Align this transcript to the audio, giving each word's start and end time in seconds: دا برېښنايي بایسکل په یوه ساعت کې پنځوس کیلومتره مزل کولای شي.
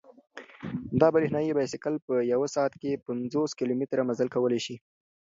دا 0.99 1.07
برېښنايي 1.15 1.55
بایسکل 1.57 1.95
په 2.07 2.13
یوه 2.31 2.47
ساعت 2.55 2.73
کې 2.81 3.01
پنځوس 3.05 3.49
کیلومتره 3.59 4.05
مزل 4.09 4.27
کولای 4.35 4.59
شي. 4.65 4.75